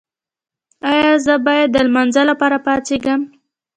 ایا 0.91 1.11
زه 1.25 1.33
باید 1.45 1.67
د 1.71 1.77
لمانځه 1.87 2.21
لپاره 2.29 2.57
پاڅیږم؟ 2.65 3.21